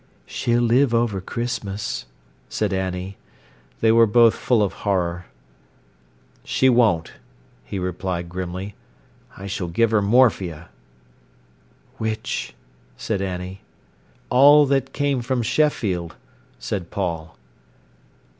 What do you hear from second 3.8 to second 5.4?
They were both full of horror.